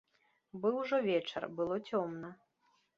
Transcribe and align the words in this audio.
Быў 0.63 0.73
ужо 0.81 0.97
вечар, 1.11 1.47
было 1.61 1.81
цёмна. 1.89 2.37